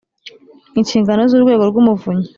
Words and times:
Inshingano 0.79 1.21
z 1.31 1.33
Urwego 1.37 1.63
rw 1.69 1.75
Umuvunyi 1.81 2.27